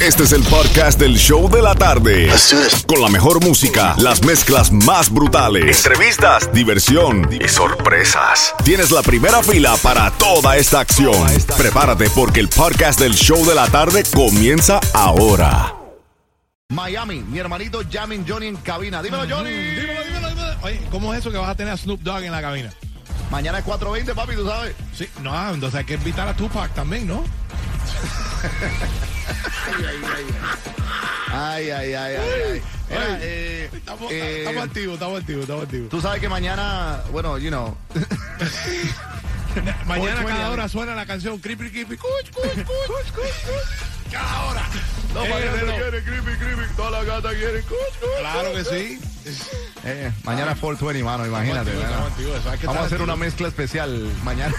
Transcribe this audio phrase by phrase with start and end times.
[0.00, 2.30] Este es el podcast del show de la tarde.
[2.86, 8.54] Con la mejor música, las mezclas más brutales, entrevistas, diversión y sorpresas.
[8.64, 11.26] Tienes la primera fila para toda esta acción.
[11.56, 15.74] Prepárate porque el podcast del show de la tarde comienza ahora.
[16.68, 19.02] Miami, mi hermanito Jamin Johnny en cabina.
[19.02, 19.50] Dímelo, Johnny.
[19.50, 20.56] Dímelo, dímelo, dímelo.
[20.62, 22.72] Oye, ¿cómo es eso que vas a tener a Snoop Dogg en la cabina?
[23.32, 24.76] Mañana es 4.20, papi, tú sabes.
[24.96, 27.24] Sí, no, entonces hay que invitar a Tupac también, ¿no?
[31.32, 32.62] Ay, ay, ay, ay.
[32.90, 35.88] Oye, eh, Estamos, eh, estamos activos, estamos activos, estamos activos.
[35.90, 37.76] Tú sabes que mañana, bueno, you know.
[39.86, 44.12] Mañana 420, cada hora suena la canción Creepy Creepy Cuch, cuch, cuch, cuch, cuch.
[44.12, 44.62] Cada hora.
[45.14, 45.74] No, Eh, mañana reloj.
[45.76, 46.62] quiere creepy, creepy.
[46.76, 47.62] Todas las gatas quieren.
[47.62, 48.18] cuch, cuch.
[48.20, 49.00] Claro que sí.
[49.84, 51.70] Eh, mañana es 420, mano, imagínate.
[51.72, 53.18] Activos, que Vamos a hacer una activos.
[53.18, 54.54] mezcla especial mañana.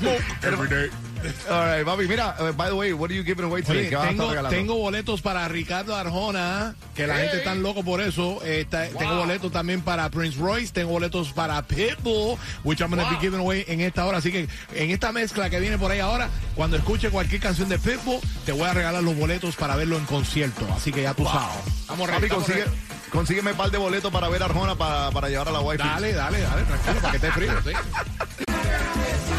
[0.42, 0.90] Every day.
[1.50, 3.80] All right, papi, mira, uh, by the way, what are you giving away today?
[3.82, 4.56] Oye, ¿Qué vas a estar tengo, regalando?
[4.56, 8.40] tengo boletos para Ricardo Arjona, que la gente está loco por eso.
[8.44, 13.02] Eh, está- Tengo boletos también para Prince Royce, tengo boletos para Pitbull, which I'm going
[13.04, 14.18] to be giving away en esta hora.
[14.18, 17.78] Así que en esta mezcla que viene por ahí ahora, cuando escuche cualquier canción de
[17.78, 20.66] Pitbull, te voy a regalar los boletos para verlo en concierto.
[20.74, 21.56] Así que ya tú sabes.
[21.88, 22.76] Vamos Papi, ready, estamos consigue, ready.
[23.10, 25.78] consígueme un par de boletos para ver a Arjona para, para llevar a la wifi.
[25.78, 27.70] Dale, dale, dale, tranquilo, para que esté frío, ¿sí?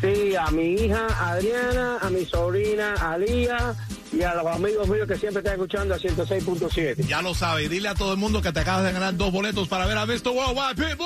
[0.01, 3.75] Sí, a mi hija Adriana, a mi sobrina Alía
[4.13, 7.07] y a los amigos míos que siempre están escuchando a 106.7.
[7.07, 9.69] Ya lo sabes, dile a todo el mundo que te acabas de ganar dos boletos
[9.69, 10.29] para ver a Mr.
[10.29, 10.97] Worldwide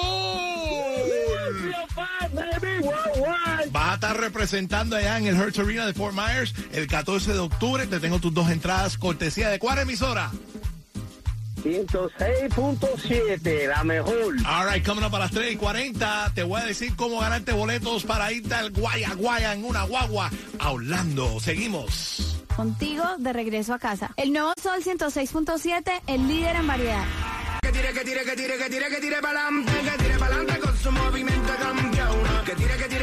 [2.86, 3.70] worldwide.
[3.70, 7.38] Vas a estar representando allá en el Hertz Arena de Fort Myers el 14 de
[7.38, 7.86] octubre.
[7.86, 10.30] Te tengo tus dos entradas cortesía de cuál emisora.
[11.62, 14.36] 106.7, la mejor.
[14.46, 17.52] All right, coming up a las 3 y 40, te voy a decir cómo ganarte
[17.52, 20.30] boletos para irte al Guaya Guaya en una guagua
[20.60, 21.40] a Orlando.
[21.40, 22.35] Seguimos.
[22.56, 24.12] Contigo de regreso a casa.
[24.16, 27.04] El nuevo Sol 106.7, el líder en variedad.
[27.60, 30.76] Que tire, que tire, que tire, que tire, que tire pa'lante, que tire pa'lante con
[30.78, 32.44] su movimiento campeón.
[32.46, 32.95] Que tire, que tire,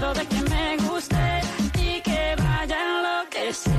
[0.00, 1.40] miedo de que me guste
[1.78, 3.74] y que vaya a enloquecer.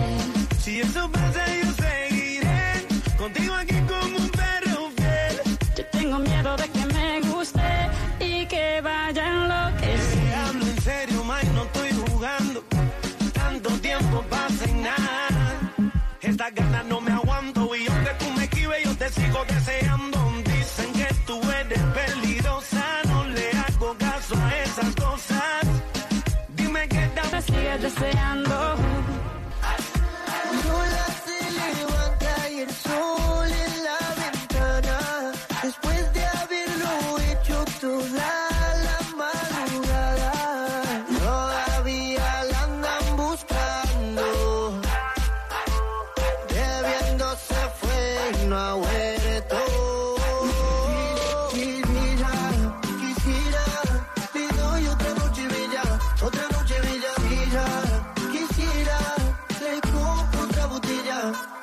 [0.60, 2.86] Si eso pasa, yo seguiré
[3.18, 5.42] contigo aquí como un perro fiel.
[5.76, 7.70] Yo tengo miedo de que me guste
[8.20, 10.20] y que vaya a enloquecer.
[10.20, 12.64] Te hablo en serio, Mike, no estoy jugando.
[13.34, 15.72] Tanto tiempo pasa y nada.
[16.22, 17.11] Estas ganas no me
[28.02, 28.81] esperando.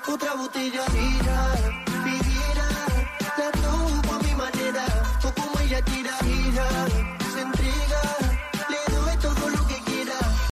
[0.08, 1.54] otra botella tira,
[2.04, 2.68] mi tira,
[3.36, 4.86] la tomo a mi manera,
[5.22, 7.17] o como ella tira, tira.